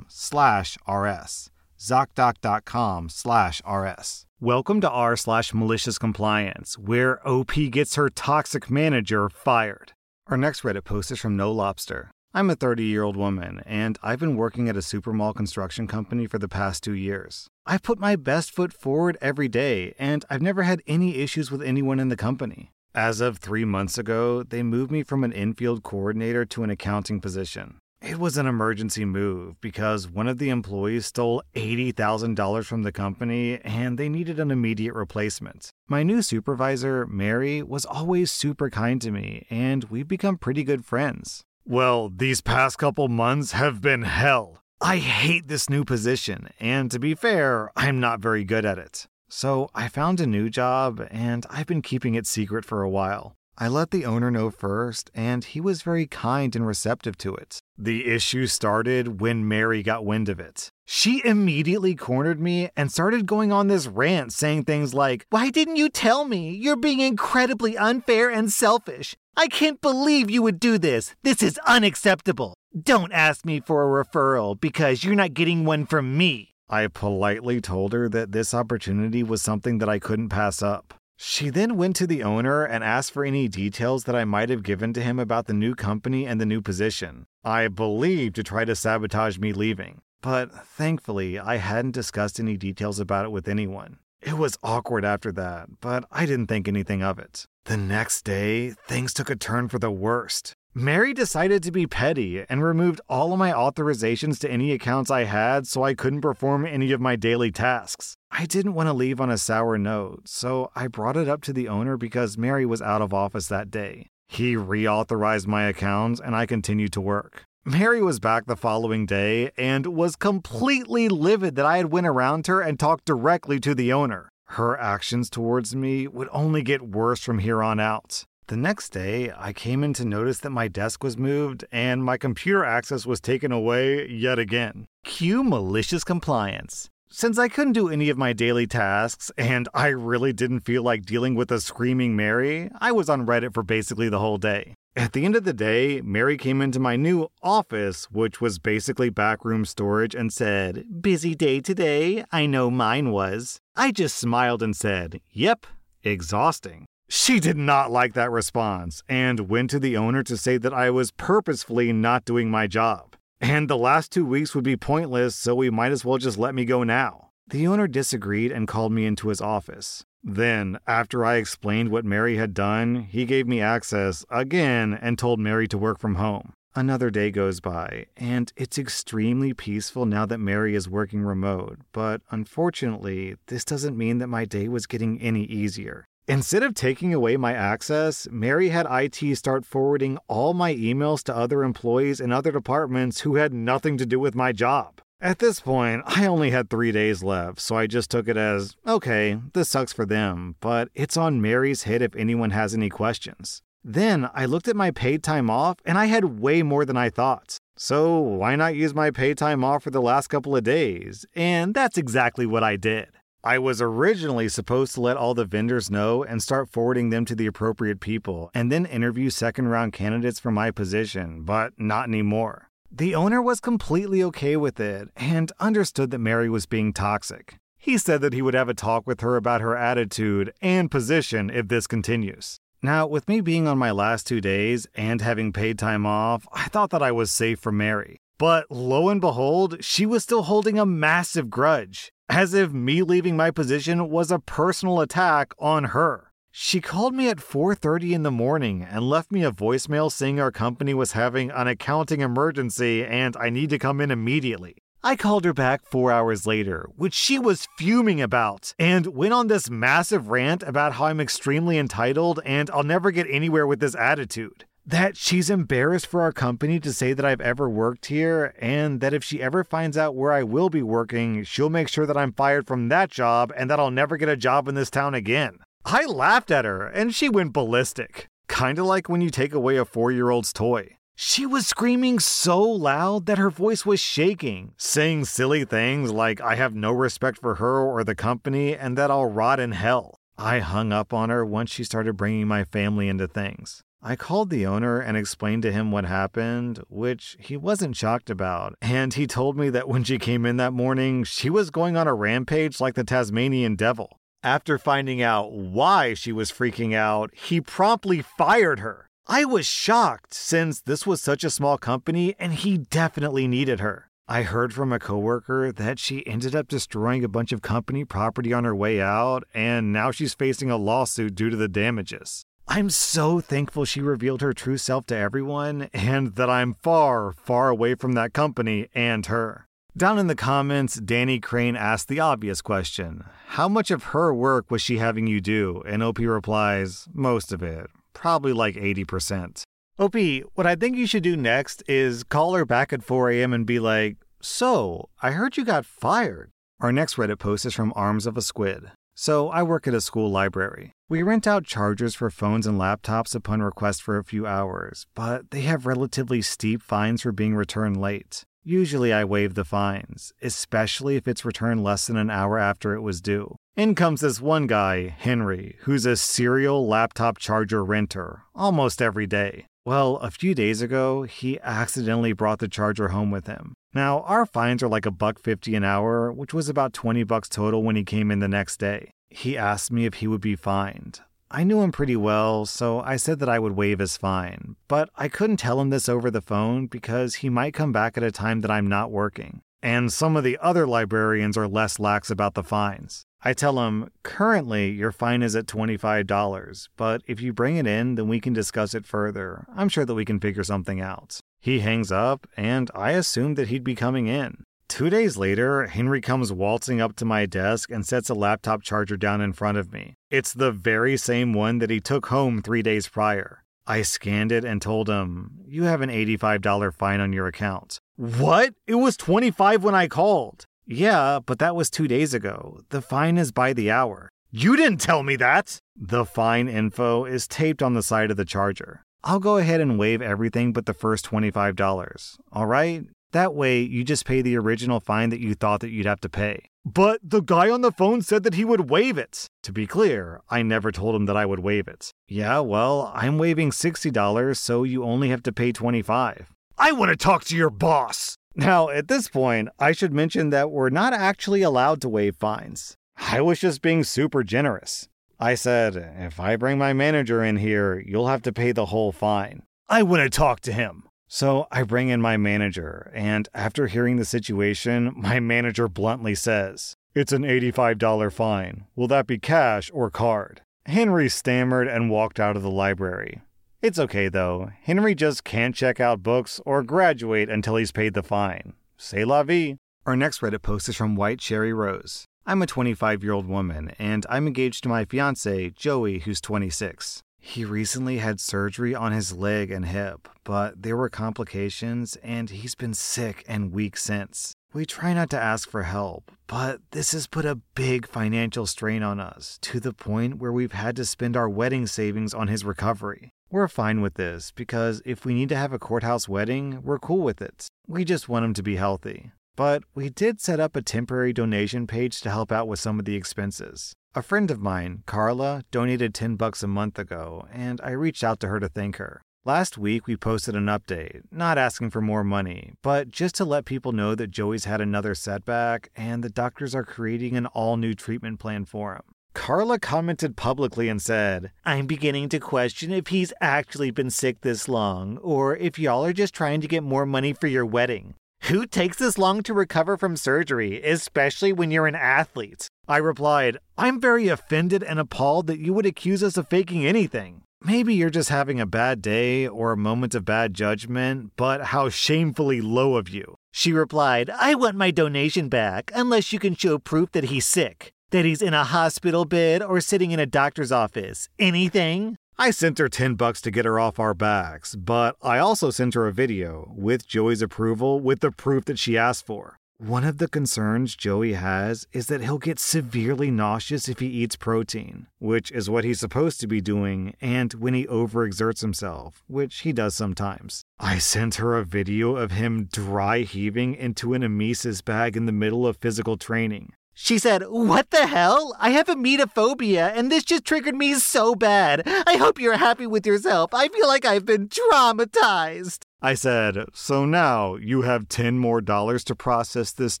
slash 0.08 0.78
RS. 0.86 1.50
ZocDoc.com 1.80 3.08
slash 3.08 3.62
RS. 3.68 4.27
Welcome 4.40 4.80
to 4.82 4.88
r 4.88 5.16
slash 5.16 5.52
malicious 5.52 5.98
compliance, 5.98 6.78
where 6.78 7.18
OP 7.26 7.54
gets 7.72 7.96
her 7.96 8.08
toxic 8.08 8.70
manager 8.70 9.28
fired. 9.28 9.94
Our 10.28 10.36
next 10.36 10.60
Reddit 10.60 10.84
post 10.84 11.10
is 11.10 11.18
from 11.18 11.36
No 11.36 11.50
Lobster. 11.50 12.12
I'm 12.32 12.48
a 12.48 12.54
30 12.54 12.84
year 12.84 13.02
old 13.02 13.16
woman, 13.16 13.60
and 13.66 13.98
I've 14.00 14.20
been 14.20 14.36
working 14.36 14.68
at 14.68 14.76
a 14.76 14.80
super 14.80 15.12
mall 15.12 15.32
construction 15.32 15.88
company 15.88 16.28
for 16.28 16.38
the 16.38 16.46
past 16.46 16.84
two 16.84 16.94
years. 16.94 17.48
I've 17.66 17.82
put 17.82 17.98
my 17.98 18.14
best 18.14 18.52
foot 18.52 18.72
forward 18.72 19.18
every 19.20 19.48
day, 19.48 19.96
and 19.98 20.24
I've 20.30 20.40
never 20.40 20.62
had 20.62 20.82
any 20.86 21.16
issues 21.16 21.50
with 21.50 21.60
anyone 21.60 21.98
in 21.98 22.08
the 22.08 22.14
company. 22.14 22.70
As 22.94 23.20
of 23.20 23.38
three 23.38 23.64
months 23.64 23.98
ago, 23.98 24.44
they 24.44 24.62
moved 24.62 24.92
me 24.92 25.02
from 25.02 25.24
an 25.24 25.32
infield 25.32 25.82
coordinator 25.82 26.44
to 26.44 26.62
an 26.62 26.70
accounting 26.70 27.20
position. 27.20 27.78
It 28.00 28.18
was 28.18 28.36
an 28.36 28.46
emergency 28.46 29.04
move 29.04 29.60
because 29.60 30.08
one 30.08 30.28
of 30.28 30.38
the 30.38 30.50
employees 30.50 31.06
stole 31.06 31.42
$80,000 31.54 32.64
from 32.64 32.82
the 32.82 32.92
company 32.92 33.60
and 33.64 33.98
they 33.98 34.08
needed 34.08 34.38
an 34.38 34.50
immediate 34.50 34.94
replacement. 34.94 35.70
My 35.88 36.04
new 36.04 36.22
supervisor, 36.22 37.06
Mary, 37.06 37.62
was 37.62 37.84
always 37.84 38.30
super 38.30 38.70
kind 38.70 39.02
to 39.02 39.10
me 39.10 39.46
and 39.50 39.84
we've 39.84 40.06
become 40.06 40.38
pretty 40.38 40.62
good 40.62 40.84
friends. 40.84 41.42
Well, 41.66 42.08
these 42.08 42.40
past 42.40 42.78
couple 42.78 43.08
months 43.08 43.52
have 43.52 43.82
been 43.82 44.02
hell. 44.02 44.62
I 44.80 44.98
hate 44.98 45.48
this 45.48 45.68
new 45.68 45.84
position, 45.84 46.50
and 46.60 46.88
to 46.92 47.00
be 47.00 47.16
fair, 47.16 47.70
I'm 47.76 47.98
not 47.98 48.20
very 48.20 48.44
good 48.44 48.64
at 48.64 48.78
it. 48.78 49.08
So 49.28 49.68
I 49.74 49.88
found 49.88 50.20
a 50.20 50.26
new 50.26 50.48
job 50.48 51.06
and 51.10 51.44
I've 51.50 51.66
been 51.66 51.82
keeping 51.82 52.14
it 52.14 52.26
secret 52.26 52.64
for 52.64 52.82
a 52.82 52.88
while. 52.88 53.34
I 53.60 53.66
let 53.66 53.90
the 53.90 54.04
owner 54.04 54.30
know 54.30 54.50
first, 54.50 55.10
and 55.16 55.44
he 55.44 55.60
was 55.60 55.82
very 55.82 56.06
kind 56.06 56.54
and 56.54 56.64
receptive 56.64 57.18
to 57.18 57.34
it. 57.34 57.58
The 57.76 58.06
issue 58.06 58.46
started 58.46 59.20
when 59.20 59.48
Mary 59.48 59.82
got 59.82 60.04
wind 60.04 60.28
of 60.28 60.38
it. 60.38 60.70
She 60.86 61.22
immediately 61.24 61.96
cornered 61.96 62.38
me 62.38 62.70
and 62.76 62.92
started 62.92 63.26
going 63.26 63.50
on 63.50 63.66
this 63.66 63.88
rant 63.88 64.32
saying 64.32 64.62
things 64.62 64.94
like, 64.94 65.26
Why 65.30 65.50
didn't 65.50 65.74
you 65.74 65.88
tell 65.88 66.24
me? 66.24 66.50
You're 66.50 66.76
being 66.76 67.00
incredibly 67.00 67.76
unfair 67.76 68.30
and 68.30 68.52
selfish. 68.52 69.16
I 69.36 69.48
can't 69.48 69.80
believe 69.80 70.30
you 70.30 70.42
would 70.42 70.60
do 70.60 70.78
this. 70.78 71.16
This 71.24 71.42
is 71.42 71.58
unacceptable. 71.66 72.54
Don't 72.80 73.12
ask 73.12 73.44
me 73.44 73.58
for 73.58 73.82
a 73.82 74.04
referral 74.04 74.58
because 74.58 75.02
you're 75.02 75.16
not 75.16 75.34
getting 75.34 75.64
one 75.64 75.84
from 75.84 76.16
me. 76.16 76.54
I 76.68 76.86
politely 76.86 77.60
told 77.60 77.92
her 77.92 78.08
that 78.08 78.30
this 78.30 78.54
opportunity 78.54 79.24
was 79.24 79.42
something 79.42 79.78
that 79.78 79.88
I 79.88 79.98
couldn't 79.98 80.28
pass 80.28 80.62
up. 80.62 80.94
She 81.20 81.50
then 81.50 81.76
went 81.76 81.96
to 81.96 82.06
the 82.06 82.22
owner 82.22 82.64
and 82.64 82.84
asked 82.84 83.10
for 83.10 83.24
any 83.24 83.48
details 83.48 84.04
that 84.04 84.14
I 84.14 84.24
might 84.24 84.50
have 84.50 84.62
given 84.62 84.92
to 84.92 85.02
him 85.02 85.18
about 85.18 85.46
the 85.46 85.52
new 85.52 85.74
company 85.74 86.24
and 86.24 86.40
the 86.40 86.46
new 86.46 86.62
position. 86.62 87.26
I 87.42 87.66
believe 87.66 88.34
to 88.34 88.44
try 88.44 88.64
to 88.64 88.76
sabotage 88.76 89.36
me 89.36 89.52
leaving. 89.52 90.00
But 90.22 90.52
thankfully, 90.64 91.36
I 91.36 91.56
hadn't 91.56 91.90
discussed 91.90 92.38
any 92.38 92.56
details 92.56 93.00
about 93.00 93.24
it 93.24 93.32
with 93.32 93.48
anyone. 93.48 93.98
It 94.22 94.38
was 94.38 94.58
awkward 94.62 95.04
after 95.04 95.32
that, 95.32 95.80
but 95.80 96.04
I 96.12 96.24
didn't 96.24 96.46
think 96.46 96.68
anything 96.68 97.02
of 97.02 97.18
it. 97.18 97.46
The 97.64 97.76
next 97.76 98.22
day, 98.22 98.70
things 98.70 99.12
took 99.12 99.28
a 99.28 99.36
turn 99.36 99.68
for 99.68 99.80
the 99.80 99.90
worst. 99.90 100.54
Mary 100.80 101.12
decided 101.12 101.60
to 101.60 101.72
be 101.72 101.88
petty 101.88 102.44
and 102.48 102.62
removed 102.62 103.00
all 103.08 103.32
of 103.32 103.38
my 103.40 103.50
authorizations 103.50 104.38
to 104.38 104.48
any 104.48 104.70
accounts 104.70 105.10
I 105.10 105.24
had 105.24 105.66
so 105.66 105.82
I 105.82 105.92
couldn't 105.94 106.20
perform 106.20 106.64
any 106.64 106.92
of 106.92 107.00
my 107.00 107.16
daily 107.16 107.50
tasks. 107.50 108.16
I 108.30 108.46
didn't 108.46 108.74
want 108.74 108.86
to 108.86 108.92
leave 108.92 109.20
on 109.20 109.28
a 109.28 109.38
sour 109.38 109.76
note, 109.76 110.28
so 110.28 110.70
I 110.76 110.86
brought 110.86 111.16
it 111.16 111.28
up 111.28 111.42
to 111.42 111.52
the 111.52 111.66
owner 111.66 111.96
because 111.96 112.38
Mary 112.38 112.64
was 112.64 112.80
out 112.80 113.02
of 113.02 113.12
office 113.12 113.48
that 113.48 113.72
day. 113.72 114.10
He 114.28 114.54
reauthorized 114.54 115.48
my 115.48 115.64
accounts 115.64 116.20
and 116.20 116.36
I 116.36 116.46
continued 116.46 116.92
to 116.92 117.00
work. 117.00 117.42
Mary 117.64 118.00
was 118.00 118.20
back 118.20 118.46
the 118.46 118.54
following 118.54 119.04
day 119.04 119.50
and 119.58 119.84
was 119.84 120.14
completely 120.14 121.08
livid 121.08 121.56
that 121.56 121.66
I 121.66 121.78
had 121.78 121.90
went 121.90 122.06
around 122.06 122.46
her 122.46 122.60
and 122.60 122.78
talked 122.78 123.04
directly 123.04 123.58
to 123.58 123.74
the 123.74 123.92
owner. 123.92 124.28
Her 124.50 124.78
actions 124.78 125.28
towards 125.28 125.74
me 125.74 126.06
would 126.06 126.28
only 126.30 126.62
get 126.62 126.82
worse 126.82 127.20
from 127.20 127.40
here 127.40 127.64
on 127.64 127.80
out. 127.80 128.26
The 128.48 128.56
next 128.56 128.94
day, 128.94 129.30
I 129.36 129.52
came 129.52 129.84
in 129.84 129.92
to 129.92 130.06
notice 130.06 130.38
that 130.38 130.48
my 130.48 130.68
desk 130.68 131.04
was 131.04 131.18
moved 131.18 131.66
and 131.70 132.02
my 132.02 132.16
computer 132.16 132.64
access 132.64 133.04
was 133.04 133.20
taken 133.20 133.52
away 133.52 134.08
yet 134.08 134.38
again. 134.38 134.86
Cue 135.04 135.44
malicious 135.44 136.02
compliance. 136.02 136.88
Since 137.10 137.38
I 137.38 137.48
couldn't 137.48 137.74
do 137.74 137.90
any 137.90 138.08
of 138.08 138.16
my 138.16 138.32
daily 138.32 138.66
tasks 138.66 139.30
and 139.36 139.68
I 139.74 139.88
really 139.88 140.32
didn't 140.32 140.60
feel 140.60 140.82
like 140.82 141.04
dealing 141.04 141.34
with 141.34 141.52
a 141.52 141.60
screaming 141.60 142.16
Mary, 142.16 142.70
I 142.80 142.90
was 142.90 143.10
on 143.10 143.26
Reddit 143.26 143.52
for 143.52 143.62
basically 143.62 144.08
the 144.08 144.18
whole 144.18 144.38
day. 144.38 144.72
At 144.96 145.12
the 145.12 145.26
end 145.26 145.36
of 145.36 145.44
the 145.44 145.52
day, 145.52 146.00
Mary 146.00 146.38
came 146.38 146.62
into 146.62 146.80
my 146.80 146.96
new 146.96 147.28
office, 147.42 148.06
which 148.10 148.40
was 148.40 148.58
basically 148.58 149.10
backroom 149.10 149.66
storage, 149.66 150.14
and 150.14 150.32
said, 150.32 151.02
Busy 151.02 151.34
day 151.34 151.60
today? 151.60 152.24
I 152.32 152.46
know 152.46 152.70
mine 152.70 153.10
was. 153.10 153.60
I 153.76 153.92
just 153.92 154.16
smiled 154.16 154.62
and 154.62 154.74
said, 154.74 155.20
Yep, 155.32 155.66
exhausting. 156.02 156.87
She 157.10 157.40
did 157.40 157.56
not 157.56 157.90
like 157.90 158.12
that 158.14 158.30
response 158.30 159.02
and 159.08 159.48
went 159.48 159.70
to 159.70 159.78
the 159.78 159.96
owner 159.96 160.22
to 160.24 160.36
say 160.36 160.58
that 160.58 160.74
I 160.74 160.90
was 160.90 161.10
purposefully 161.10 161.90
not 161.90 162.26
doing 162.26 162.50
my 162.50 162.66
job. 162.66 163.16
And 163.40 163.68
the 163.68 163.78
last 163.78 164.12
two 164.12 164.26
weeks 164.26 164.54
would 164.54 164.64
be 164.64 164.76
pointless, 164.76 165.34
so 165.34 165.54
we 165.54 165.70
might 165.70 165.92
as 165.92 166.04
well 166.04 166.18
just 166.18 166.36
let 166.36 166.54
me 166.54 166.66
go 166.66 166.82
now. 166.82 167.30
The 167.46 167.66
owner 167.66 167.86
disagreed 167.86 168.52
and 168.52 168.68
called 168.68 168.92
me 168.92 169.06
into 169.06 169.28
his 169.28 169.40
office. 169.40 170.04
Then, 170.22 170.78
after 170.86 171.24
I 171.24 171.36
explained 171.36 171.90
what 171.90 172.04
Mary 172.04 172.36
had 172.36 172.52
done, 172.52 172.96
he 172.96 173.24
gave 173.24 173.46
me 173.46 173.60
access 173.60 174.26
again 174.28 174.98
and 175.00 175.18
told 175.18 175.40
Mary 175.40 175.66
to 175.68 175.78
work 175.78 175.98
from 175.98 176.16
home. 176.16 176.52
Another 176.74 177.08
day 177.08 177.30
goes 177.30 177.60
by, 177.60 178.06
and 178.18 178.52
it's 178.54 178.76
extremely 178.78 179.54
peaceful 179.54 180.04
now 180.04 180.26
that 180.26 180.38
Mary 180.38 180.74
is 180.74 180.90
working 180.90 181.22
remote, 181.22 181.78
but 181.92 182.20
unfortunately, 182.30 183.36
this 183.46 183.64
doesn't 183.64 183.96
mean 183.96 184.18
that 184.18 184.28
my 184.28 184.44
day 184.44 184.68
was 184.68 184.86
getting 184.86 185.20
any 185.22 185.44
easier. 185.44 186.04
Instead 186.28 186.62
of 186.62 186.74
taking 186.74 187.14
away 187.14 187.38
my 187.38 187.54
access, 187.54 188.28
Mary 188.30 188.68
had 188.68 188.86
IT 188.90 189.34
start 189.34 189.64
forwarding 189.64 190.18
all 190.28 190.52
my 190.52 190.74
emails 190.74 191.22
to 191.22 191.34
other 191.34 191.64
employees 191.64 192.20
in 192.20 192.30
other 192.30 192.52
departments 192.52 193.22
who 193.22 193.36
had 193.36 193.54
nothing 193.54 193.96
to 193.96 194.04
do 194.04 194.20
with 194.20 194.34
my 194.34 194.52
job. 194.52 195.00
At 195.22 195.38
this 195.38 195.60
point, 195.60 196.02
I 196.04 196.26
only 196.26 196.50
had 196.50 196.68
three 196.68 196.92
days 196.92 197.22
left, 197.22 197.60
so 197.60 197.76
I 197.76 197.86
just 197.86 198.10
took 198.10 198.28
it 198.28 198.36
as 198.36 198.76
okay, 198.86 199.40
this 199.54 199.70
sucks 199.70 199.94
for 199.94 200.04
them, 200.04 200.56
but 200.60 200.90
it's 200.94 201.16
on 201.16 201.40
Mary's 201.40 201.84
head 201.84 202.02
if 202.02 202.14
anyone 202.14 202.50
has 202.50 202.74
any 202.74 202.90
questions. 202.90 203.62
Then 203.82 204.28
I 204.34 204.44
looked 204.44 204.68
at 204.68 204.76
my 204.76 204.90
paid 204.90 205.22
time 205.22 205.48
off 205.48 205.78
and 205.86 205.96
I 205.96 206.06
had 206.06 206.40
way 206.40 206.62
more 206.62 206.84
than 206.84 206.98
I 206.98 207.08
thought. 207.08 207.56
So 207.78 208.18
why 208.18 208.54
not 208.54 208.76
use 208.76 208.92
my 208.92 209.10
paid 209.10 209.38
time 209.38 209.64
off 209.64 209.82
for 209.82 209.90
the 209.90 210.02
last 210.02 210.26
couple 210.26 210.54
of 210.54 210.62
days? 210.62 211.24
And 211.34 211.72
that's 211.72 211.96
exactly 211.96 212.44
what 212.44 212.62
I 212.62 212.76
did. 212.76 213.08
I 213.44 213.58
was 213.58 213.80
originally 213.80 214.48
supposed 214.48 214.94
to 214.94 215.00
let 215.00 215.16
all 215.16 215.32
the 215.32 215.44
vendors 215.44 215.90
know 215.90 216.24
and 216.24 216.42
start 216.42 216.70
forwarding 216.70 217.10
them 217.10 217.24
to 217.26 217.36
the 217.36 217.46
appropriate 217.46 218.00
people 218.00 218.50
and 218.52 218.72
then 218.72 218.84
interview 218.84 219.30
second 219.30 219.68
round 219.68 219.92
candidates 219.92 220.40
for 220.40 220.50
my 220.50 220.72
position, 220.72 221.42
but 221.42 221.72
not 221.78 222.08
anymore. 222.08 222.68
The 222.90 223.14
owner 223.14 223.40
was 223.40 223.60
completely 223.60 224.24
okay 224.24 224.56
with 224.56 224.80
it 224.80 225.10
and 225.14 225.52
understood 225.60 226.10
that 226.10 226.18
Mary 226.18 226.50
was 226.50 226.66
being 226.66 226.92
toxic. 226.92 227.58
He 227.76 227.96
said 227.96 228.22
that 228.22 228.32
he 228.32 228.42
would 228.42 228.54
have 228.54 228.68
a 228.68 228.74
talk 228.74 229.06
with 229.06 229.20
her 229.20 229.36
about 229.36 229.60
her 229.60 229.76
attitude 229.76 230.52
and 230.60 230.90
position 230.90 231.48
if 231.48 231.68
this 231.68 231.86
continues. 231.86 232.58
Now, 232.82 233.06
with 233.06 233.28
me 233.28 233.40
being 233.40 233.68
on 233.68 233.78
my 233.78 233.92
last 233.92 234.26
two 234.26 234.40
days 234.40 234.86
and 234.96 235.20
having 235.20 235.52
paid 235.52 235.78
time 235.78 236.06
off, 236.06 236.46
I 236.52 236.64
thought 236.66 236.90
that 236.90 237.02
I 237.02 237.12
was 237.12 237.30
safe 237.30 237.60
from 237.60 237.76
Mary. 237.76 238.18
But 238.36 238.70
lo 238.70 239.08
and 239.08 239.20
behold, 239.20 239.82
she 239.84 240.06
was 240.06 240.22
still 240.22 240.42
holding 240.42 240.78
a 240.78 240.86
massive 240.86 241.50
grudge, 241.50 242.12
as 242.28 242.54
if 242.54 242.72
me 242.72 243.02
leaving 243.02 243.36
my 243.36 243.50
position 243.50 244.10
was 244.10 244.30
a 244.30 244.38
personal 244.38 245.00
attack 245.00 245.52
on 245.58 245.84
her. 245.84 246.32
She 246.50 246.80
called 246.80 247.14
me 247.14 247.28
at 247.28 247.40
4:30 247.40 248.14
in 248.14 248.22
the 248.22 248.30
morning 248.30 248.82
and 248.82 249.08
left 249.08 249.30
me 249.30 249.44
a 249.44 249.52
voicemail 249.52 250.10
saying 250.10 250.40
our 250.40 250.50
company 250.50 250.92
was 250.92 251.12
having 251.12 251.50
an 251.50 251.68
accounting 251.68 252.20
emergency 252.20 253.04
and 253.04 253.36
I 253.36 253.50
need 253.50 253.70
to 253.70 253.78
come 253.78 254.00
in 254.00 254.10
immediately. 254.10 254.76
I 255.02 255.14
called 255.14 255.44
her 255.44 255.54
back 255.54 255.84
four 255.84 256.10
hours 256.10 256.46
later, 256.46 256.88
which 256.96 257.14
she 257.14 257.38
was 257.38 257.68
fuming 257.78 258.20
about, 258.20 258.74
and 258.78 259.06
went 259.06 259.32
on 259.32 259.46
this 259.46 259.70
massive 259.70 260.28
rant 260.28 260.64
about 260.64 260.94
how 260.94 261.06
I'm 261.06 261.20
extremely 261.20 261.78
entitled 261.78 262.40
and 262.44 262.68
I'll 262.70 262.82
never 262.82 263.12
get 263.12 263.26
anywhere 263.30 263.66
with 263.66 263.78
this 263.78 263.94
attitude. 263.94 264.64
That 264.88 265.18
she's 265.18 265.50
embarrassed 265.50 266.06
for 266.06 266.22
our 266.22 266.32
company 266.32 266.80
to 266.80 266.94
say 266.94 267.12
that 267.12 267.22
I've 267.22 267.42
ever 267.42 267.68
worked 267.68 268.06
here, 268.06 268.54
and 268.58 269.02
that 269.02 269.12
if 269.12 269.22
she 269.22 269.42
ever 269.42 269.62
finds 269.62 269.98
out 269.98 270.14
where 270.14 270.32
I 270.32 270.42
will 270.42 270.70
be 270.70 270.80
working, 270.80 271.44
she'll 271.44 271.68
make 271.68 271.88
sure 271.88 272.06
that 272.06 272.16
I'm 272.16 272.32
fired 272.32 272.66
from 272.66 272.88
that 272.88 273.10
job 273.10 273.52
and 273.54 273.68
that 273.68 273.78
I'll 273.78 273.90
never 273.90 274.16
get 274.16 274.30
a 274.30 274.36
job 274.36 274.66
in 274.66 274.74
this 274.74 274.88
town 274.88 275.12
again. 275.12 275.58
I 275.84 276.06
laughed 276.06 276.50
at 276.50 276.64
her, 276.64 276.86
and 276.86 277.14
she 277.14 277.28
went 277.28 277.52
ballistic. 277.52 278.28
Kinda 278.48 278.82
like 278.82 279.10
when 279.10 279.20
you 279.20 279.28
take 279.28 279.52
away 279.52 279.76
a 279.76 279.84
four 279.84 280.10
year 280.10 280.30
old's 280.30 280.54
toy. 280.54 280.96
She 281.14 281.44
was 281.44 281.66
screaming 281.66 282.18
so 282.18 282.58
loud 282.58 283.26
that 283.26 283.36
her 283.36 283.50
voice 283.50 283.84
was 283.84 284.00
shaking, 284.00 284.72
saying 284.78 285.26
silly 285.26 285.66
things 285.66 286.12
like 286.12 286.40
I 286.40 286.54
have 286.54 286.74
no 286.74 286.92
respect 286.92 287.36
for 287.36 287.56
her 287.56 287.80
or 287.80 288.04
the 288.04 288.14
company 288.14 288.74
and 288.74 288.96
that 288.96 289.10
I'll 289.10 289.26
rot 289.26 289.60
in 289.60 289.72
hell. 289.72 290.14
I 290.38 290.60
hung 290.60 290.94
up 290.94 291.12
on 291.12 291.28
her 291.28 291.44
once 291.44 291.70
she 291.70 291.84
started 291.84 292.16
bringing 292.16 292.48
my 292.48 292.64
family 292.64 293.08
into 293.08 293.28
things. 293.28 293.82
I 294.00 294.14
called 294.14 294.50
the 294.50 294.64
owner 294.64 295.00
and 295.00 295.16
explained 295.16 295.62
to 295.62 295.72
him 295.72 295.90
what 295.90 296.04
happened, 296.04 296.84
which 296.88 297.36
he 297.40 297.56
wasn't 297.56 297.96
shocked 297.96 298.30
about, 298.30 298.76
and 298.80 299.12
he 299.12 299.26
told 299.26 299.56
me 299.56 299.70
that 299.70 299.88
when 299.88 300.04
she 300.04 300.18
came 300.18 300.46
in 300.46 300.56
that 300.58 300.72
morning, 300.72 301.24
she 301.24 301.50
was 301.50 301.70
going 301.70 301.96
on 301.96 302.06
a 302.06 302.14
rampage 302.14 302.80
like 302.80 302.94
the 302.94 303.02
Tasmanian 303.02 303.74
devil. 303.74 304.20
After 304.44 304.78
finding 304.78 305.20
out 305.20 305.52
why 305.52 306.14
she 306.14 306.30
was 306.30 306.52
freaking 306.52 306.94
out, 306.94 307.34
he 307.34 307.60
promptly 307.60 308.22
fired 308.22 308.78
her. 308.78 309.08
I 309.26 309.44
was 309.44 309.66
shocked 309.66 310.32
since 310.32 310.80
this 310.80 311.04
was 311.04 311.20
such 311.20 311.42
a 311.42 311.50
small 311.50 311.76
company 311.76 312.36
and 312.38 312.54
he 312.54 312.78
definitely 312.78 313.48
needed 313.48 313.80
her. 313.80 314.10
I 314.28 314.42
heard 314.42 314.72
from 314.72 314.92
a 314.92 315.00
coworker 315.00 315.72
that 315.72 315.98
she 315.98 316.26
ended 316.26 316.54
up 316.54 316.68
destroying 316.68 317.24
a 317.24 317.28
bunch 317.28 317.50
of 317.50 317.62
company 317.62 318.04
property 318.04 318.52
on 318.52 318.64
her 318.64 318.76
way 318.76 319.00
out 319.00 319.42
and 319.52 319.92
now 319.92 320.12
she's 320.12 320.34
facing 320.34 320.70
a 320.70 320.76
lawsuit 320.76 321.34
due 321.34 321.50
to 321.50 321.56
the 321.56 321.68
damages. 321.68 322.44
I'm 322.70 322.90
so 322.90 323.40
thankful 323.40 323.86
she 323.86 324.00
revealed 324.02 324.42
her 324.42 324.52
true 324.52 324.76
self 324.76 325.06
to 325.06 325.16
everyone 325.16 325.88
and 325.94 326.36
that 326.36 326.50
I'm 326.50 326.74
far, 326.82 327.32
far 327.32 327.70
away 327.70 327.94
from 327.94 328.12
that 328.12 328.34
company 328.34 328.88
and 328.94 329.24
her. 329.26 329.66
Down 329.96 330.18
in 330.18 330.26
the 330.26 330.34
comments, 330.34 330.96
Danny 330.96 331.40
Crane 331.40 331.76
asked 331.76 332.08
the 332.08 332.20
obvious 332.20 332.60
question 332.60 333.24
How 333.48 333.68
much 333.68 333.90
of 333.90 334.04
her 334.04 334.34
work 334.34 334.70
was 334.70 334.82
she 334.82 334.98
having 334.98 335.26
you 335.26 335.40
do? 335.40 335.82
And 335.86 336.02
OP 336.02 336.18
replies, 336.18 337.08
Most 337.12 337.52
of 337.52 337.62
it 337.62 337.88
probably 338.18 338.52
like 338.52 338.74
80%. 338.74 339.62
OP, 339.98 340.14
what 340.54 340.66
I 340.66 340.74
think 340.74 340.96
you 340.96 341.06
should 341.06 341.22
do 341.22 341.36
next 341.36 341.82
is 341.88 342.24
call 342.24 342.54
her 342.54 342.64
back 342.64 342.92
at 342.92 343.02
4 343.02 343.30
a.m. 343.30 343.52
and 343.52 343.64
be 343.64 343.78
like, 343.78 344.16
So, 344.40 345.08
I 345.22 345.30
heard 345.30 345.56
you 345.56 345.64
got 345.64 345.86
fired. 345.86 346.50
Our 346.80 346.92
next 346.92 347.14
Reddit 347.14 347.38
post 347.38 347.64
is 347.64 347.74
from 347.74 347.92
Arms 347.96 348.26
of 348.26 348.36
a 348.36 348.42
Squid. 348.42 348.90
So, 349.20 349.48
I 349.48 349.64
work 349.64 349.88
at 349.88 349.94
a 349.94 350.00
school 350.00 350.30
library. 350.30 350.92
We 351.08 351.24
rent 351.24 351.44
out 351.44 351.64
chargers 351.64 352.14
for 352.14 352.30
phones 352.30 352.68
and 352.68 352.78
laptops 352.78 353.34
upon 353.34 353.62
request 353.62 354.00
for 354.00 354.16
a 354.16 354.22
few 354.22 354.46
hours, 354.46 355.08
but 355.16 355.50
they 355.50 355.62
have 355.62 355.86
relatively 355.86 356.40
steep 356.40 356.80
fines 356.80 357.22
for 357.22 357.32
being 357.32 357.56
returned 357.56 358.00
late. 358.00 358.44
Usually 358.62 359.12
I 359.12 359.24
waive 359.24 359.54
the 359.54 359.64
fines, 359.64 360.32
especially 360.40 361.16
if 361.16 361.26
it's 361.26 361.44
returned 361.44 361.82
less 361.82 362.06
than 362.06 362.16
an 362.16 362.30
hour 362.30 362.58
after 362.58 362.94
it 362.94 363.00
was 363.00 363.20
due. 363.20 363.56
In 363.74 363.96
comes 363.96 364.20
this 364.20 364.40
one 364.40 364.68
guy, 364.68 365.08
Henry, 365.08 365.78
who's 365.80 366.06
a 366.06 366.16
serial 366.16 366.86
laptop 366.86 367.38
charger 367.38 367.84
renter 367.84 368.44
almost 368.54 369.02
every 369.02 369.26
day. 369.26 369.66
Well, 369.84 370.18
a 370.18 370.30
few 370.30 370.54
days 370.54 370.80
ago, 370.80 371.24
he 371.24 371.58
accidentally 371.60 372.34
brought 372.34 372.60
the 372.60 372.68
charger 372.68 373.08
home 373.08 373.32
with 373.32 373.48
him. 373.48 373.74
Now, 373.94 374.20
our 374.22 374.44
fines 374.44 374.82
are 374.82 374.88
like 374.88 375.06
a 375.06 375.10
buck 375.10 375.38
50 375.38 375.74
an 375.74 375.84
hour, 375.84 376.32
which 376.32 376.52
was 376.52 376.68
about 376.68 376.92
20 376.92 377.22
bucks 377.24 377.48
total 377.48 377.82
when 377.82 377.96
he 377.96 378.04
came 378.04 378.30
in 378.30 378.40
the 378.40 378.48
next 378.48 378.78
day. 378.78 379.12
He 379.30 379.56
asked 379.56 379.90
me 379.90 380.04
if 380.04 380.14
he 380.14 380.26
would 380.26 380.40
be 380.40 380.56
fined. 380.56 381.20
I 381.50 381.64
knew 381.64 381.80
him 381.80 381.92
pretty 381.92 382.16
well, 382.16 382.66
so 382.66 383.00
I 383.00 383.16
said 383.16 383.38
that 383.38 383.48
I 383.48 383.58
would 383.58 383.72
waive 383.72 384.00
his 384.00 384.18
fine, 384.18 384.76
but 384.86 385.08
I 385.16 385.28
couldn't 385.28 385.56
tell 385.56 385.80
him 385.80 385.88
this 385.88 386.06
over 386.08 386.30
the 386.30 386.42
phone 386.42 386.86
because 386.86 387.36
he 387.36 387.48
might 387.48 387.72
come 387.72 387.90
back 387.90 388.18
at 388.18 388.22
a 388.22 388.30
time 388.30 388.60
that 388.60 388.70
I'm 388.70 388.86
not 388.86 389.10
working. 389.10 389.62
And 389.82 390.12
some 390.12 390.36
of 390.36 390.44
the 390.44 390.58
other 390.60 390.86
librarians 390.86 391.56
are 391.56 391.68
less 391.68 391.98
lax 391.98 392.30
about 392.30 392.52
the 392.54 392.62
fines. 392.62 393.24
I 393.42 393.54
tell 393.54 393.78
him, 393.78 394.10
currently 394.24 394.90
your 394.90 395.12
fine 395.12 395.42
is 395.42 395.56
at 395.56 395.66
$25, 395.66 396.88
but 396.96 397.22
if 397.26 397.40
you 397.40 397.52
bring 397.54 397.76
it 397.76 397.86
in, 397.86 398.16
then 398.16 398.28
we 398.28 398.40
can 398.40 398.52
discuss 398.52 398.92
it 398.92 399.06
further. 399.06 399.64
I'm 399.74 399.88
sure 399.88 400.04
that 400.04 400.14
we 400.14 400.24
can 400.24 400.40
figure 400.40 400.64
something 400.64 401.00
out. 401.00 401.40
He 401.60 401.80
hangs 401.80 402.12
up, 402.12 402.46
and 402.56 402.90
I 402.94 403.12
assumed 403.12 403.56
that 403.56 403.68
he'd 403.68 403.84
be 403.84 403.94
coming 403.94 404.26
in. 404.26 404.64
Two 404.88 405.10
days 405.10 405.36
later, 405.36 405.86
Henry 405.86 406.20
comes 406.20 406.52
waltzing 406.52 407.00
up 407.00 407.14
to 407.16 407.24
my 407.24 407.44
desk 407.44 407.90
and 407.90 408.06
sets 408.06 408.30
a 408.30 408.34
laptop 408.34 408.82
charger 408.82 409.16
down 409.18 409.40
in 409.40 409.52
front 409.52 409.76
of 409.76 409.92
me. 409.92 410.14
It's 410.30 410.54
the 410.54 410.72
very 410.72 411.16
same 411.16 411.52
one 411.52 411.78
that 411.78 411.90
he 411.90 412.00
took 412.00 412.26
home 412.26 412.62
three 412.62 412.82
days 412.82 413.06
prior. 413.08 413.64
I 413.86 414.02
scanned 414.02 414.50
it 414.50 414.64
and 414.64 414.80
told 414.80 415.08
him, 415.08 415.60
You 415.66 415.84
have 415.84 416.00
an 416.00 416.10
$85 416.10 416.94
fine 416.94 417.20
on 417.20 417.32
your 417.32 417.46
account. 417.46 417.98
What? 418.16 418.74
It 418.86 418.96
was 418.96 419.16
25 419.16 419.84
when 419.84 419.94
I 419.94 420.08
called. 420.08 420.64
Yeah, 420.86 421.40
but 421.44 421.58
that 421.58 421.76
was 421.76 421.90
two 421.90 422.08
days 422.08 422.32
ago. 422.32 422.80
The 422.88 423.02
fine 423.02 423.36
is 423.36 423.52
by 423.52 423.74
the 423.74 423.90
hour. 423.90 424.30
You 424.50 424.74
didn't 424.76 425.02
tell 425.02 425.22
me 425.22 425.36
that! 425.36 425.80
The 425.94 426.24
fine 426.24 426.68
info 426.68 427.26
is 427.26 427.46
taped 427.46 427.82
on 427.82 427.92
the 427.92 428.02
side 428.02 428.30
of 428.30 428.38
the 428.38 428.46
charger. 428.46 429.04
I'll 429.24 429.40
go 429.40 429.56
ahead 429.56 429.80
and 429.80 429.98
waive 429.98 430.22
everything 430.22 430.72
but 430.72 430.86
the 430.86 430.94
first 430.94 431.26
$25. 431.26 432.38
All 432.52 432.66
right? 432.66 433.04
That 433.32 433.54
way, 433.54 433.80
you 433.80 434.04
just 434.04 434.24
pay 434.24 434.40
the 434.40 434.56
original 434.56 435.00
fine 435.00 435.28
that 435.30 435.40
you 435.40 435.54
thought 435.54 435.80
that 435.80 435.90
you'd 435.90 436.06
have 436.06 436.20
to 436.22 436.28
pay. 436.30 436.70
But 436.84 437.20
the 437.22 437.42
guy 437.42 437.68
on 437.68 437.82
the 437.82 437.92
phone 437.92 438.22
said 438.22 438.42
that 438.44 438.54
he 438.54 438.64
would 438.64 438.88
waive 438.88 439.18
it. 439.18 439.46
To 439.64 439.72
be 439.72 439.86
clear, 439.86 440.40
I 440.48 440.62
never 440.62 440.90
told 440.90 441.14
him 441.14 441.26
that 441.26 441.36
I 441.36 441.44
would 441.44 441.58
waive 441.58 441.88
it. 441.88 442.10
Yeah, 442.26 442.60
well, 442.60 443.12
I'm 443.14 443.36
waiving 443.36 443.70
$60, 443.70 444.56
so 444.56 444.84
you 444.84 445.04
only 445.04 445.28
have 445.28 445.42
to 445.42 445.52
pay 445.52 445.72
25. 445.72 446.54
I 446.78 446.92
want 446.92 447.10
to 447.10 447.16
talk 447.16 447.44
to 447.44 447.56
your 447.56 447.70
boss. 447.70 448.36
Now, 448.54 448.88
at 448.88 449.08
this 449.08 449.28
point, 449.28 449.68
I 449.78 449.92
should 449.92 450.14
mention 450.14 450.48
that 450.50 450.70
we're 450.70 450.88
not 450.88 451.12
actually 451.12 451.60
allowed 451.60 452.00
to 452.00 452.08
waive 452.08 452.36
fines. 452.36 452.96
I 453.18 453.42
was 453.42 453.60
just 453.60 453.82
being 453.82 454.04
super 454.04 454.42
generous. 454.42 455.08
I 455.40 455.54
said, 455.54 455.96
if 456.18 456.40
I 456.40 456.56
bring 456.56 456.78
my 456.78 456.92
manager 456.92 457.44
in 457.44 457.58
here, 457.58 458.02
you'll 458.04 458.26
have 458.26 458.42
to 458.42 458.52
pay 458.52 458.72
the 458.72 458.86
whole 458.86 459.12
fine. 459.12 459.62
I 459.88 460.02
want 460.02 460.22
to 460.22 460.30
talk 460.30 460.60
to 460.60 460.72
him. 460.72 461.04
So 461.28 461.68
I 461.70 461.82
bring 461.82 462.08
in 462.08 462.20
my 462.20 462.36
manager, 462.36 463.12
and 463.14 463.48
after 463.54 463.86
hearing 463.86 464.16
the 464.16 464.24
situation, 464.24 465.12
my 465.16 465.38
manager 465.38 465.86
bluntly 465.86 466.34
says, 466.34 466.96
It's 467.14 467.32
an 467.32 467.42
$85 467.42 468.32
fine. 468.32 468.86
Will 468.96 469.08
that 469.08 469.26
be 469.26 469.38
cash 469.38 469.90
or 469.94 470.10
card? 470.10 470.62
Henry 470.86 471.28
stammered 471.28 471.86
and 471.86 472.10
walked 472.10 472.40
out 472.40 472.56
of 472.56 472.62
the 472.62 472.70
library. 472.70 473.42
It's 473.80 473.98
okay 473.98 474.28
though. 474.28 474.70
Henry 474.82 475.14
just 475.14 475.44
can't 475.44 475.74
check 475.74 476.00
out 476.00 476.22
books 476.22 476.60
or 476.66 476.82
graduate 476.82 477.48
until 477.48 477.76
he's 477.76 477.92
paid 477.92 478.14
the 478.14 478.22
fine. 478.22 478.72
C'est 478.96 479.24
la 479.24 479.44
vie. 479.44 479.76
Our 480.04 480.16
next 480.16 480.40
Reddit 480.40 480.62
post 480.62 480.88
is 480.88 480.96
from 480.96 481.14
White 481.14 481.38
Cherry 481.38 481.72
Rose. 481.72 482.24
I'm 482.48 482.62
a 482.62 482.66
25 482.66 483.22
year 483.22 483.34
old 483.34 483.46
woman, 483.46 483.92
and 483.98 484.24
I'm 484.30 484.46
engaged 484.46 484.82
to 484.84 484.88
my 484.88 485.04
fiance, 485.04 485.68
Joey, 485.68 486.20
who's 486.20 486.40
26. 486.40 487.22
He 487.38 487.62
recently 487.62 488.18
had 488.18 488.40
surgery 488.40 488.94
on 488.94 489.12
his 489.12 489.36
leg 489.36 489.70
and 489.70 489.84
hip, 489.84 490.30
but 490.44 490.82
there 490.82 490.96
were 490.96 491.10
complications, 491.10 492.16
and 492.22 492.48
he's 492.48 492.74
been 492.74 492.94
sick 492.94 493.44
and 493.46 493.70
weak 493.70 493.98
since. 493.98 494.54
We 494.72 494.86
try 494.86 495.12
not 495.12 495.28
to 495.28 495.38
ask 495.38 495.68
for 495.68 495.82
help, 495.82 496.32
but 496.46 496.80
this 496.92 497.12
has 497.12 497.26
put 497.26 497.44
a 497.44 497.60
big 497.74 498.08
financial 498.08 498.64
strain 498.64 499.02
on 499.02 499.20
us 499.20 499.58
to 499.60 499.78
the 499.78 499.92
point 499.92 500.38
where 500.38 500.52
we've 500.52 500.72
had 500.72 500.96
to 500.96 501.04
spend 501.04 501.36
our 501.36 501.50
wedding 501.50 501.86
savings 501.86 502.32
on 502.32 502.48
his 502.48 502.64
recovery. 502.64 503.28
We're 503.50 503.68
fine 503.68 504.00
with 504.00 504.14
this 504.14 504.52
because 504.52 505.02
if 505.04 505.26
we 505.26 505.34
need 505.34 505.50
to 505.50 505.56
have 505.56 505.74
a 505.74 505.78
courthouse 505.78 506.26
wedding, 506.26 506.80
we're 506.82 506.98
cool 506.98 507.20
with 507.20 507.42
it. 507.42 507.66
We 507.86 508.06
just 508.06 508.26
want 508.26 508.46
him 508.46 508.54
to 508.54 508.62
be 508.62 508.76
healthy. 508.76 509.32
But 509.58 509.82
we 509.92 510.08
did 510.08 510.40
set 510.40 510.60
up 510.60 510.76
a 510.76 510.82
temporary 510.82 511.32
donation 511.32 511.88
page 511.88 512.20
to 512.20 512.30
help 512.30 512.52
out 512.52 512.68
with 512.68 512.78
some 512.78 513.00
of 513.00 513.06
the 513.06 513.16
expenses. 513.16 513.92
A 514.14 514.22
friend 514.22 514.52
of 514.52 514.60
mine, 514.60 515.02
Carla, 515.04 515.64
donated 515.72 516.14
10 516.14 516.36
bucks 516.36 516.62
a 516.62 516.68
month 516.68 516.96
ago, 516.96 517.44
and 517.52 517.80
I 517.82 517.90
reached 517.90 518.22
out 518.22 518.38
to 518.38 518.46
her 518.46 518.60
to 518.60 518.68
thank 518.68 518.98
her. 518.98 519.20
Last 519.44 519.76
week, 519.76 520.06
we 520.06 520.16
posted 520.16 520.54
an 520.54 520.66
update, 520.66 521.22
not 521.32 521.58
asking 521.58 521.90
for 521.90 522.00
more 522.00 522.22
money, 522.22 522.74
but 522.84 523.08
just 523.08 523.34
to 523.34 523.44
let 523.44 523.64
people 523.64 523.90
know 523.90 524.14
that 524.14 524.30
Joey's 524.30 524.64
had 524.64 524.80
another 524.80 525.16
setback 525.16 525.88
and 525.96 526.22
the 526.22 526.30
doctors 526.30 526.72
are 526.72 526.84
creating 526.84 527.36
an 527.36 527.46
all 527.46 527.76
new 527.76 527.94
treatment 527.94 528.38
plan 528.38 528.64
for 528.64 528.94
him. 528.94 529.02
Carla 529.34 529.80
commented 529.80 530.36
publicly 530.36 530.88
and 530.88 531.02
said, 531.02 531.50
I'm 531.64 531.88
beginning 531.88 532.28
to 532.28 532.38
question 532.38 532.92
if 532.92 533.08
he's 533.08 533.32
actually 533.40 533.90
been 533.90 534.10
sick 534.10 534.42
this 534.42 534.68
long, 534.68 535.18
or 535.18 535.56
if 535.56 535.80
y'all 535.80 536.04
are 536.04 536.12
just 536.12 536.32
trying 536.32 536.60
to 536.60 536.68
get 536.68 536.84
more 536.84 537.06
money 537.06 537.32
for 537.32 537.48
your 537.48 537.66
wedding. 537.66 538.14
Who 538.48 538.64
takes 538.64 538.96
this 538.96 539.18
long 539.18 539.42
to 539.42 539.52
recover 539.52 539.98
from 539.98 540.16
surgery, 540.16 540.82
especially 540.82 541.52
when 541.52 541.70
you're 541.70 541.86
an 541.86 541.94
athlete? 541.94 542.66
I 542.88 542.96
replied, 542.96 543.58
I'm 543.76 544.00
very 544.00 544.28
offended 544.28 544.82
and 544.82 544.98
appalled 544.98 545.48
that 545.48 545.58
you 545.58 545.74
would 545.74 545.84
accuse 545.84 546.22
us 546.22 546.38
of 546.38 546.48
faking 546.48 546.86
anything. 546.86 547.42
Maybe 547.62 547.92
you're 547.92 548.08
just 548.08 548.30
having 548.30 548.58
a 548.58 548.64
bad 548.64 549.02
day 549.02 549.46
or 549.46 549.72
a 549.72 549.76
moment 549.76 550.14
of 550.14 550.24
bad 550.24 550.54
judgment, 550.54 551.32
but 551.36 551.64
how 551.76 551.90
shamefully 551.90 552.62
low 552.62 552.96
of 552.96 553.10
you. 553.10 553.34
She 553.52 553.74
replied, 553.74 554.30
I 554.30 554.54
want 554.54 554.76
my 554.76 554.92
donation 554.92 555.50
back 555.50 555.90
unless 555.94 556.32
you 556.32 556.38
can 556.38 556.54
show 556.54 556.78
proof 556.78 557.12
that 557.12 557.24
he's 557.24 557.44
sick, 557.44 557.92
that 558.12 558.24
he's 558.24 558.40
in 558.40 558.54
a 558.54 558.64
hospital 558.64 559.26
bed 559.26 559.62
or 559.62 559.82
sitting 559.82 560.10
in 560.10 560.20
a 560.20 560.24
doctor's 560.24 560.72
office. 560.72 561.28
Anything? 561.38 562.16
I 562.40 562.52
sent 562.52 562.78
her 562.78 562.88
10 562.88 563.16
bucks 563.16 563.40
to 563.40 563.50
get 563.50 563.64
her 563.64 563.80
off 563.80 563.98
our 563.98 564.14
backs, 564.14 564.76
but 564.76 565.16
I 565.20 565.38
also 565.38 565.70
sent 565.70 565.94
her 565.94 566.06
a 566.06 566.12
video 566.12 566.72
with 566.76 567.04
Joey's 567.04 567.42
approval 567.42 567.98
with 567.98 568.20
the 568.20 568.30
proof 568.30 568.64
that 568.66 568.78
she 568.78 568.96
asked 568.96 569.26
for. 569.26 569.58
One 569.78 570.04
of 570.04 570.18
the 570.18 570.28
concerns 570.28 570.94
Joey 570.94 571.32
has 571.32 571.88
is 571.92 572.06
that 572.06 572.20
he'll 572.20 572.38
get 572.38 572.60
severely 572.60 573.32
nauseous 573.32 573.88
if 573.88 573.98
he 573.98 574.06
eats 574.06 574.36
protein, 574.36 575.08
which 575.18 575.50
is 575.50 575.68
what 575.68 575.82
he's 575.82 575.98
supposed 575.98 576.38
to 576.38 576.46
be 576.46 576.60
doing, 576.60 577.14
and 577.20 577.54
when 577.54 577.74
he 577.74 577.86
overexerts 577.86 578.60
himself, 578.60 579.24
which 579.26 579.60
he 579.60 579.72
does 579.72 579.96
sometimes. 579.96 580.62
I 580.78 580.98
sent 580.98 581.36
her 581.36 581.56
a 581.56 581.64
video 581.64 582.14
of 582.14 582.30
him 582.30 582.68
dry 582.72 583.22
heaving 583.22 583.74
into 583.74 584.14
an 584.14 584.22
emesis 584.22 584.84
bag 584.84 585.16
in 585.16 585.26
the 585.26 585.32
middle 585.32 585.66
of 585.66 585.76
physical 585.78 586.16
training. 586.16 586.72
She 587.00 587.16
said, 587.16 587.44
What 587.46 587.90
the 587.90 588.08
hell? 588.08 588.56
I 588.58 588.70
have 588.70 588.88
emetophobia, 588.88 589.92
and 589.94 590.10
this 590.10 590.24
just 590.24 590.44
triggered 590.44 590.74
me 590.74 590.94
so 590.94 591.36
bad. 591.36 591.84
I 591.86 592.16
hope 592.16 592.40
you're 592.40 592.56
happy 592.56 592.88
with 592.88 593.06
yourself. 593.06 593.54
I 593.54 593.68
feel 593.68 593.86
like 593.86 594.04
I've 594.04 594.26
been 594.26 594.48
traumatized. 594.48 595.82
I 596.02 596.14
said, 596.14 596.56
So 596.74 597.06
now 597.06 597.54
you 597.54 597.82
have 597.82 598.08
10 598.08 598.40
more 598.40 598.60
dollars 598.60 599.04
to 599.04 599.14
process 599.14 599.70
this 599.70 600.00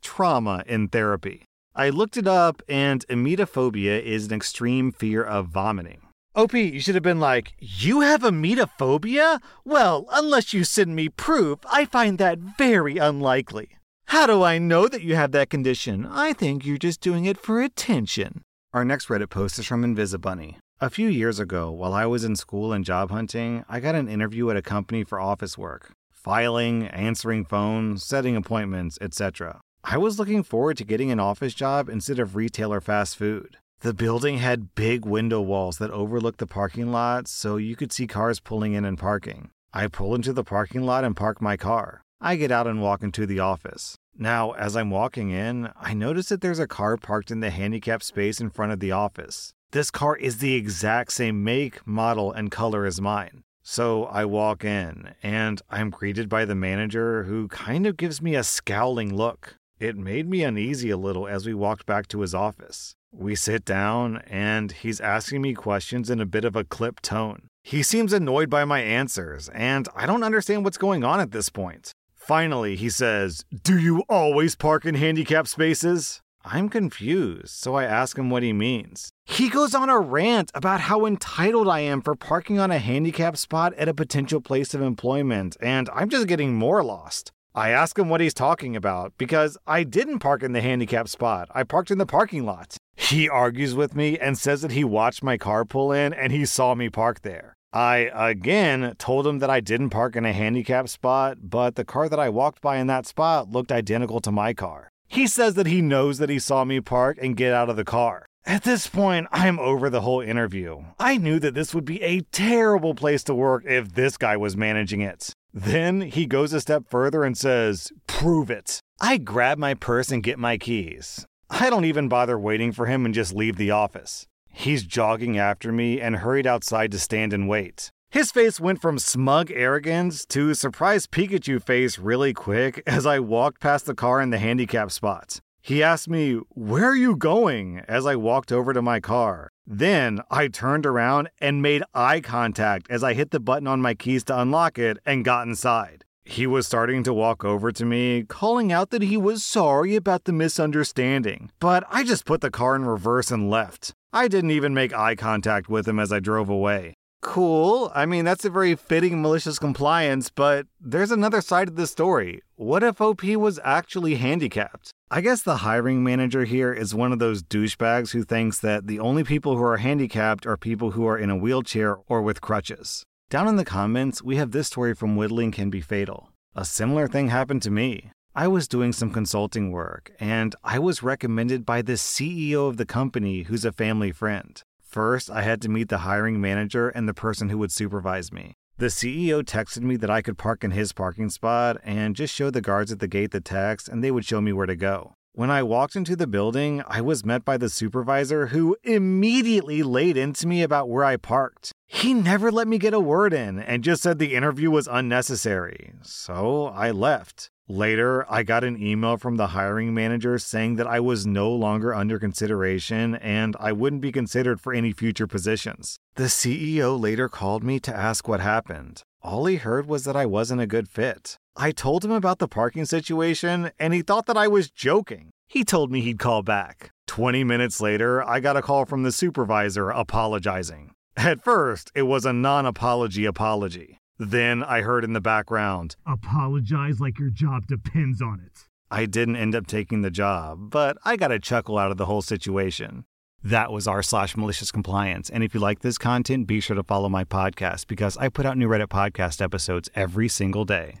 trauma 0.00 0.64
in 0.66 0.88
therapy. 0.88 1.44
I 1.74 1.90
looked 1.90 2.16
it 2.16 2.26
up, 2.26 2.62
and 2.66 3.06
emetophobia 3.08 4.02
is 4.02 4.26
an 4.26 4.32
extreme 4.32 4.90
fear 4.90 5.22
of 5.22 5.48
vomiting. 5.48 6.00
OP, 6.34 6.54
you 6.54 6.80
should 6.80 6.94
have 6.94 7.04
been 7.04 7.20
like, 7.20 7.52
You 7.58 8.00
have 8.00 8.22
emetophobia? 8.22 9.38
Well, 9.66 10.06
unless 10.12 10.54
you 10.54 10.64
send 10.64 10.96
me 10.96 11.10
proof, 11.10 11.58
I 11.70 11.84
find 11.84 12.16
that 12.18 12.38
very 12.38 12.96
unlikely. 12.96 13.75
How 14.06 14.26
do 14.26 14.42
I 14.42 14.58
know 14.58 14.88
that 14.88 15.02
you 15.02 15.16
have 15.16 15.32
that 15.32 15.50
condition? 15.50 16.06
I 16.06 16.32
think 16.32 16.64
you're 16.64 16.78
just 16.78 17.00
doing 17.00 17.24
it 17.24 17.38
for 17.38 17.60
attention. 17.60 18.42
Our 18.72 18.84
next 18.84 19.08
Reddit 19.08 19.30
post 19.30 19.58
is 19.58 19.66
from 19.66 19.82
Invisibunny. 19.82 20.56
A 20.80 20.90
few 20.90 21.08
years 21.08 21.40
ago, 21.40 21.70
while 21.70 21.92
I 21.92 22.06
was 22.06 22.22
in 22.22 22.36
school 22.36 22.72
and 22.72 22.84
job 22.84 23.10
hunting, 23.10 23.64
I 23.68 23.80
got 23.80 23.94
an 23.94 24.08
interview 24.08 24.48
at 24.50 24.56
a 24.56 24.62
company 24.62 25.04
for 25.04 25.20
office 25.20 25.58
work 25.58 25.92
filing, 26.12 26.88
answering 26.88 27.44
phones, 27.44 28.04
setting 28.04 28.34
appointments, 28.34 28.98
etc. 29.00 29.60
I 29.84 29.96
was 29.96 30.18
looking 30.18 30.42
forward 30.42 30.76
to 30.78 30.84
getting 30.84 31.12
an 31.12 31.20
office 31.20 31.54
job 31.54 31.88
instead 31.88 32.18
of 32.18 32.34
retail 32.34 32.72
or 32.72 32.80
fast 32.80 33.16
food. 33.16 33.58
The 33.80 33.94
building 33.94 34.38
had 34.38 34.74
big 34.74 35.04
window 35.04 35.40
walls 35.40 35.78
that 35.78 35.90
overlooked 35.92 36.38
the 36.38 36.46
parking 36.46 36.90
lot 36.90 37.28
so 37.28 37.56
you 37.56 37.76
could 37.76 37.92
see 37.92 38.06
cars 38.06 38.40
pulling 38.40 38.72
in 38.72 38.84
and 38.84 38.98
parking. 38.98 39.50
I 39.72 39.86
pull 39.86 40.14
into 40.14 40.32
the 40.32 40.42
parking 40.42 40.84
lot 40.84 41.04
and 41.04 41.16
park 41.16 41.40
my 41.40 41.56
car. 41.56 42.02
I 42.20 42.36
get 42.36 42.50
out 42.50 42.66
and 42.66 42.80
walk 42.80 43.02
into 43.02 43.26
the 43.26 43.40
office. 43.40 43.98
Now, 44.16 44.52
as 44.52 44.74
I'm 44.74 44.90
walking 44.90 45.30
in, 45.30 45.68
I 45.78 45.92
notice 45.92 46.30
that 46.30 46.40
there's 46.40 46.58
a 46.58 46.66
car 46.66 46.96
parked 46.96 47.30
in 47.30 47.40
the 47.40 47.50
handicapped 47.50 48.04
space 48.04 48.40
in 48.40 48.48
front 48.48 48.72
of 48.72 48.80
the 48.80 48.90
office. 48.90 49.52
This 49.72 49.90
car 49.90 50.16
is 50.16 50.38
the 50.38 50.54
exact 50.54 51.12
same 51.12 51.44
make, 51.44 51.86
model, 51.86 52.32
and 52.32 52.50
color 52.50 52.86
as 52.86 53.00
mine. 53.00 53.42
So 53.62 54.04
I 54.04 54.24
walk 54.24 54.64
in, 54.64 55.14
and 55.22 55.60
I'm 55.68 55.90
greeted 55.90 56.28
by 56.28 56.46
the 56.46 56.54
manager 56.54 57.24
who 57.24 57.48
kind 57.48 57.86
of 57.86 57.98
gives 57.98 58.22
me 58.22 58.34
a 58.34 58.42
scowling 58.44 59.14
look. 59.14 59.56
It 59.78 59.96
made 59.96 60.28
me 60.28 60.42
uneasy 60.42 60.88
a 60.88 60.96
little 60.96 61.28
as 61.28 61.44
we 61.44 61.52
walked 61.52 61.84
back 61.84 62.08
to 62.08 62.20
his 62.20 62.34
office. 62.34 62.94
We 63.12 63.34
sit 63.34 63.64
down, 63.66 64.22
and 64.26 64.72
he's 64.72 65.00
asking 65.00 65.42
me 65.42 65.52
questions 65.52 66.08
in 66.08 66.20
a 66.20 66.26
bit 66.26 66.46
of 66.46 66.56
a 66.56 66.64
clipped 66.64 67.02
tone. 67.02 67.48
He 67.62 67.82
seems 67.82 68.14
annoyed 68.14 68.48
by 68.48 68.64
my 68.64 68.80
answers, 68.80 69.50
and 69.50 69.86
I 69.94 70.06
don't 70.06 70.22
understand 70.22 70.64
what's 70.64 70.78
going 70.78 71.04
on 71.04 71.20
at 71.20 71.32
this 71.32 71.50
point. 71.50 71.92
Finally, 72.26 72.74
he 72.74 72.90
says, 72.90 73.44
Do 73.62 73.78
you 73.78 74.02
always 74.08 74.56
park 74.56 74.84
in 74.84 74.96
handicap 74.96 75.46
spaces? 75.46 76.22
I'm 76.44 76.68
confused, 76.68 77.50
so 77.50 77.76
I 77.76 77.84
ask 77.84 78.18
him 78.18 78.30
what 78.30 78.42
he 78.42 78.52
means. 78.52 79.10
He 79.24 79.48
goes 79.48 79.76
on 79.76 79.88
a 79.88 80.00
rant 80.00 80.50
about 80.52 80.80
how 80.80 81.06
entitled 81.06 81.68
I 81.68 81.80
am 81.80 82.02
for 82.02 82.16
parking 82.16 82.58
on 82.58 82.72
a 82.72 82.80
handicap 82.80 83.36
spot 83.36 83.74
at 83.74 83.88
a 83.88 83.94
potential 83.94 84.40
place 84.40 84.74
of 84.74 84.82
employment, 84.82 85.56
and 85.60 85.88
I'm 85.94 86.08
just 86.08 86.26
getting 86.26 86.56
more 86.56 86.82
lost. 86.82 87.30
I 87.54 87.70
ask 87.70 87.96
him 87.96 88.08
what 88.08 88.20
he's 88.20 88.34
talking 88.34 88.74
about 88.74 89.12
because 89.18 89.56
I 89.64 89.84
didn't 89.84 90.18
park 90.18 90.42
in 90.42 90.50
the 90.50 90.60
handicap 90.60 91.06
spot. 91.06 91.48
I 91.54 91.62
parked 91.62 91.92
in 91.92 91.98
the 91.98 92.06
parking 92.06 92.44
lot. 92.44 92.76
He 92.96 93.28
argues 93.28 93.76
with 93.76 93.94
me 93.94 94.18
and 94.18 94.36
says 94.36 94.62
that 94.62 94.72
he 94.72 94.82
watched 94.82 95.22
my 95.22 95.38
car 95.38 95.64
pull 95.64 95.92
in 95.92 96.12
and 96.12 96.32
he 96.32 96.44
saw 96.44 96.74
me 96.74 96.90
park 96.90 97.22
there. 97.22 97.54
I 97.76 98.10
again 98.30 98.94
told 98.96 99.26
him 99.26 99.38
that 99.40 99.50
I 99.50 99.60
didn't 99.60 99.90
park 99.90 100.16
in 100.16 100.24
a 100.24 100.32
handicap 100.32 100.88
spot, 100.88 101.36
but 101.42 101.74
the 101.74 101.84
car 101.84 102.08
that 102.08 102.18
I 102.18 102.30
walked 102.30 102.62
by 102.62 102.78
in 102.78 102.86
that 102.86 103.04
spot 103.04 103.50
looked 103.50 103.70
identical 103.70 104.18
to 104.20 104.32
my 104.32 104.54
car. 104.54 104.90
He 105.08 105.26
says 105.26 105.56
that 105.56 105.66
he 105.66 105.82
knows 105.82 106.16
that 106.16 106.30
he 106.30 106.38
saw 106.38 106.64
me 106.64 106.80
park 106.80 107.18
and 107.20 107.36
get 107.36 107.52
out 107.52 107.68
of 107.68 107.76
the 107.76 107.84
car. 107.84 108.24
At 108.46 108.62
this 108.62 108.86
point, 108.86 109.26
I'm 109.30 109.58
over 109.58 109.90
the 109.90 110.00
whole 110.00 110.22
interview. 110.22 110.84
I 110.98 111.18
knew 111.18 111.38
that 111.40 111.52
this 111.52 111.74
would 111.74 111.84
be 111.84 112.02
a 112.02 112.22
terrible 112.32 112.94
place 112.94 113.22
to 113.24 113.34
work 113.34 113.64
if 113.66 113.92
this 113.92 114.16
guy 114.16 114.38
was 114.38 114.56
managing 114.56 115.02
it. 115.02 115.34
Then 115.52 116.00
he 116.00 116.24
goes 116.24 116.54
a 116.54 116.62
step 116.62 116.84
further 116.88 117.24
and 117.24 117.36
says, 117.36 117.92
Prove 118.06 118.50
it. 118.50 118.80
I 119.02 119.18
grab 119.18 119.58
my 119.58 119.74
purse 119.74 120.10
and 120.10 120.22
get 120.22 120.38
my 120.38 120.56
keys. 120.56 121.26
I 121.50 121.68
don't 121.68 121.84
even 121.84 122.08
bother 122.08 122.38
waiting 122.38 122.72
for 122.72 122.86
him 122.86 123.04
and 123.04 123.14
just 123.14 123.34
leave 123.34 123.56
the 123.56 123.70
office. 123.70 124.26
He's 124.58 124.84
jogging 124.84 125.36
after 125.36 125.70
me 125.70 126.00
and 126.00 126.16
hurried 126.16 126.46
outside 126.46 126.90
to 126.92 126.98
stand 126.98 127.34
and 127.34 127.46
wait. 127.46 127.90
His 128.10 128.32
face 128.32 128.58
went 128.58 128.80
from 128.80 128.98
smug 128.98 129.50
arrogance 129.50 130.24
to 130.26 130.54
surprised 130.54 131.10
Pikachu 131.10 131.62
face 131.62 131.98
really 131.98 132.32
quick 132.32 132.82
as 132.86 133.04
I 133.04 133.18
walked 133.18 133.60
past 133.60 133.84
the 133.84 133.94
car 133.94 134.18
in 134.18 134.30
the 134.30 134.38
handicap 134.38 134.90
spot. 134.90 135.40
He 135.60 135.82
asked 135.82 136.08
me, 136.08 136.40
Where 136.54 136.86
are 136.86 136.96
you 136.96 137.16
going? 137.16 137.82
as 137.86 138.06
I 138.06 138.16
walked 138.16 138.50
over 138.50 138.72
to 138.72 138.80
my 138.80 138.98
car. 138.98 139.50
Then 139.66 140.20
I 140.30 140.48
turned 140.48 140.86
around 140.86 141.28
and 141.38 141.60
made 141.60 141.82
eye 141.92 142.20
contact 142.20 142.86
as 142.88 143.04
I 143.04 143.12
hit 143.12 143.32
the 143.32 143.40
button 143.40 143.68
on 143.68 143.82
my 143.82 143.92
keys 143.92 144.24
to 144.24 144.40
unlock 144.40 144.78
it 144.78 144.96
and 145.04 145.22
got 145.22 145.46
inside. 145.46 146.06
He 146.24 146.46
was 146.46 146.66
starting 146.66 147.02
to 147.02 147.12
walk 147.12 147.44
over 147.44 147.70
to 147.72 147.84
me, 147.84 148.24
calling 148.26 148.72
out 148.72 148.88
that 148.88 149.02
he 149.02 149.18
was 149.18 149.44
sorry 149.44 149.96
about 149.96 150.24
the 150.24 150.32
misunderstanding, 150.32 151.50
but 151.60 151.84
I 151.90 152.04
just 152.04 152.24
put 152.24 152.40
the 152.40 152.50
car 152.50 152.74
in 152.74 152.86
reverse 152.86 153.30
and 153.30 153.50
left. 153.50 153.92
I 154.12 154.28
didn't 154.28 154.50
even 154.52 154.74
make 154.74 154.94
eye 154.94 155.14
contact 155.14 155.68
with 155.68 155.86
him 155.86 155.98
as 155.98 156.12
I 156.12 156.20
drove 156.20 156.48
away. 156.48 156.94
Cool. 157.22 157.90
I 157.94 158.06
mean, 158.06 158.24
that's 158.24 158.44
a 158.44 158.50
very 158.50 158.74
fitting 158.76 159.20
malicious 159.20 159.58
compliance, 159.58 160.30
but 160.30 160.66
there's 160.80 161.10
another 161.10 161.40
side 161.40 161.68
of 161.68 161.76
the 161.76 161.86
story. 161.86 162.40
What 162.54 162.82
if 162.82 163.00
OP 163.00 163.24
was 163.24 163.58
actually 163.64 164.14
handicapped? 164.14 164.90
I 165.10 165.20
guess 165.20 165.42
the 165.42 165.58
hiring 165.58 166.04
manager 166.04 166.44
here 166.44 166.72
is 166.72 166.94
one 166.94 167.12
of 167.12 167.18
those 167.18 167.42
douchebags 167.42 168.12
who 168.12 168.22
thinks 168.22 168.58
that 168.60 168.86
the 168.86 169.00
only 169.00 169.24
people 169.24 169.56
who 169.56 169.62
are 169.64 169.78
handicapped 169.78 170.46
are 170.46 170.56
people 170.56 170.92
who 170.92 171.06
are 171.06 171.18
in 171.18 171.30
a 171.30 171.36
wheelchair 171.36 171.96
or 172.08 172.22
with 172.22 172.40
crutches. 172.40 173.02
Down 173.28 173.48
in 173.48 173.56
the 173.56 173.64
comments, 173.64 174.22
we 174.22 174.36
have 174.36 174.52
this 174.52 174.68
story 174.68 174.94
from 174.94 175.16
Whittling 175.16 175.50
Can 175.50 175.68
Be 175.68 175.80
Fatal. 175.80 176.30
A 176.54 176.64
similar 176.64 177.08
thing 177.08 177.28
happened 177.28 177.62
to 177.62 177.70
me. 177.70 178.10
I 178.38 178.48
was 178.48 178.68
doing 178.68 178.92
some 178.92 179.12
consulting 179.12 179.70
work, 179.70 180.12
and 180.20 180.54
I 180.62 180.78
was 180.78 181.02
recommended 181.02 181.64
by 181.64 181.80
the 181.80 181.94
CEO 181.94 182.68
of 182.68 182.76
the 182.76 182.84
company 182.84 183.44
who's 183.44 183.64
a 183.64 183.72
family 183.72 184.12
friend. 184.12 184.62
First, 184.82 185.30
I 185.30 185.40
had 185.40 185.62
to 185.62 185.70
meet 185.70 185.88
the 185.88 186.04
hiring 186.04 186.38
manager 186.38 186.90
and 186.90 187.08
the 187.08 187.14
person 187.14 187.48
who 187.48 187.56
would 187.56 187.72
supervise 187.72 188.30
me. 188.30 188.52
The 188.76 188.88
CEO 188.88 189.42
texted 189.42 189.80
me 189.80 189.96
that 189.96 190.10
I 190.10 190.20
could 190.20 190.36
park 190.36 190.64
in 190.64 190.72
his 190.72 190.92
parking 190.92 191.30
spot 191.30 191.78
and 191.82 192.14
just 192.14 192.34
show 192.34 192.50
the 192.50 192.60
guards 192.60 192.92
at 192.92 192.98
the 192.98 193.08
gate 193.08 193.30
the 193.30 193.40
text, 193.40 193.88
and 193.88 194.04
they 194.04 194.10
would 194.10 194.26
show 194.26 194.42
me 194.42 194.52
where 194.52 194.66
to 194.66 194.76
go. 194.76 195.14
When 195.32 195.50
I 195.50 195.62
walked 195.62 195.96
into 195.96 196.14
the 196.14 196.26
building, 196.26 196.82
I 196.86 197.00
was 197.00 197.24
met 197.24 197.42
by 197.42 197.56
the 197.56 197.70
supervisor 197.70 198.48
who 198.48 198.76
immediately 198.82 199.82
laid 199.82 200.18
into 200.18 200.46
me 200.46 200.62
about 200.62 200.90
where 200.90 201.04
I 201.04 201.16
parked. 201.16 201.72
He 201.86 202.12
never 202.12 202.52
let 202.52 202.68
me 202.68 202.76
get 202.76 202.92
a 202.92 203.00
word 203.00 203.32
in 203.32 203.58
and 203.58 203.82
just 203.82 204.02
said 204.02 204.18
the 204.18 204.34
interview 204.34 204.70
was 204.70 204.86
unnecessary. 204.86 205.94
So 206.02 206.66
I 206.66 206.90
left. 206.90 207.50
Later, 207.68 208.24
I 208.30 208.44
got 208.44 208.62
an 208.62 208.80
email 208.80 209.16
from 209.16 209.36
the 209.36 209.48
hiring 209.48 209.92
manager 209.92 210.38
saying 210.38 210.76
that 210.76 210.86
I 210.86 211.00
was 211.00 211.26
no 211.26 211.50
longer 211.50 211.92
under 211.92 212.16
consideration 212.20 213.16
and 213.16 213.56
I 213.58 213.72
wouldn't 213.72 214.02
be 214.02 214.12
considered 214.12 214.60
for 214.60 214.72
any 214.72 214.92
future 214.92 215.26
positions. 215.26 215.98
The 216.14 216.24
CEO 216.24 216.98
later 216.98 217.28
called 217.28 217.64
me 217.64 217.80
to 217.80 217.94
ask 217.94 218.28
what 218.28 218.38
happened. 218.38 219.02
All 219.20 219.46
he 219.46 219.56
heard 219.56 219.86
was 219.86 220.04
that 220.04 220.14
I 220.14 220.26
wasn't 220.26 220.60
a 220.60 220.66
good 220.68 220.88
fit. 220.88 221.38
I 221.56 221.72
told 221.72 222.04
him 222.04 222.12
about 222.12 222.38
the 222.38 222.46
parking 222.46 222.84
situation, 222.84 223.72
and 223.80 223.92
he 223.92 224.02
thought 224.02 224.26
that 224.26 224.36
I 224.36 224.46
was 224.46 224.70
joking. 224.70 225.30
He 225.48 225.64
told 225.64 225.90
me 225.90 226.00
he'd 226.02 226.20
call 226.20 226.44
back. 226.44 226.90
20 227.08 227.42
minutes 227.42 227.80
later, 227.80 228.22
I 228.22 228.38
got 228.38 228.56
a 228.56 228.62
call 228.62 228.84
from 228.84 229.02
the 229.02 229.10
supervisor 229.10 229.90
apologizing. 229.90 230.92
At 231.16 231.42
first, 231.42 231.90
it 231.96 232.02
was 232.02 232.24
a 232.24 232.32
non 232.32 232.66
apology 232.66 233.24
apology. 233.24 233.98
Then 234.18 234.62
I 234.62 234.80
heard 234.80 235.04
in 235.04 235.12
the 235.12 235.20
background, 235.20 235.96
Apologize 236.06 237.00
like 237.00 237.18
your 237.18 237.30
job 237.30 237.66
depends 237.66 238.22
on 238.22 238.40
it. 238.44 238.64
I 238.90 239.04
didn't 239.04 239.36
end 239.36 239.54
up 239.54 239.66
taking 239.66 240.02
the 240.02 240.10
job, 240.10 240.70
but 240.70 240.96
I 241.04 241.16
got 241.16 241.32
a 241.32 241.38
chuckle 241.38 241.76
out 241.76 241.90
of 241.90 241.96
the 241.96 242.06
whole 242.06 242.22
situation. 242.22 243.04
That 243.42 243.70
was 243.70 243.86
r 243.86 244.02
slash 244.02 244.36
malicious 244.36 244.72
compliance. 244.72 245.28
And 245.28 245.44
if 245.44 245.54
you 245.54 245.60
like 245.60 245.80
this 245.80 245.98
content, 245.98 246.46
be 246.46 246.60
sure 246.60 246.76
to 246.76 246.82
follow 246.82 247.08
my 247.08 247.24
podcast 247.24 247.86
because 247.86 248.16
I 248.16 248.28
put 248.28 248.46
out 248.46 248.56
new 248.56 248.68
Reddit 248.68 248.88
podcast 248.88 249.42
episodes 249.42 249.90
every 249.94 250.28
single 250.28 250.64
day. 250.64 251.00